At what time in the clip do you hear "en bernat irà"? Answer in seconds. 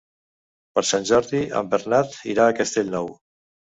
1.61-2.49